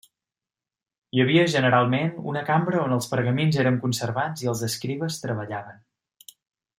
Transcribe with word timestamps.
Hi 1.17 1.21
havia 1.23 1.43
generalment 1.55 2.09
una 2.33 2.43
cambra 2.49 2.81
on 2.85 2.95
els 2.97 3.11
pergamins 3.13 3.59
eren 3.67 3.77
conservats 3.87 4.47
i 4.47 4.53
els 4.55 4.67
escribes 4.73 5.21
treballaven. 5.29 5.85